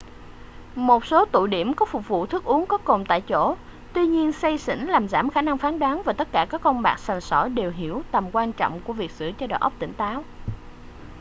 một 0.75 1.05
số 1.05 1.25
tụ 1.25 1.47
điểm 1.47 1.73
có 1.73 1.85
phục 1.85 2.07
vụ 2.07 2.25
thức 2.25 2.43
uống 2.43 2.65
có 2.65 2.77
cồn 2.77 3.05
tại 3.05 3.21
chỗ 3.21 3.55
tuy 3.93 4.05
nhiên 4.05 4.31
say 4.31 4.57
xỉn 4.57 4.79
làm 4.79 5.07
giảm 5.07 5.29
khả 5.29 5.41
năng 5.41 5.57
phán 5.57 5.79
đoán 5.79 6.01
và 6.05 6.13
tất 6.13 6.27
cả 6.31 6.45
các 6.49 6.61
con 6.61 6.81
bạc 6.81 6.99
sành 6.99 7.21
sỏi 7.21 7.49
đều 7.49 7.71
hiểu 7.71 8.01
tầm 8.11 8.31
quan 8.35 8.53
trọng 8.53 8.79
của 8.87 8.93
việc 8.93 9.11
giữ 9.11 9.31
cho 9.37 9.47
đầu 9.47 9.59
óc 9.59 9.73
tỉnh 9.79 9.93
táo 9.93 10.23